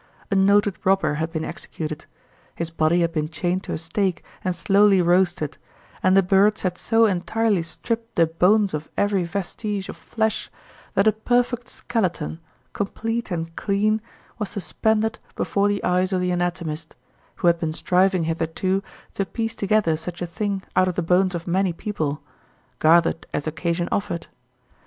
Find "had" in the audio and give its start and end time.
1.21-1.31, 3.01-3.11, 6.63-6.75, 17.45-17.59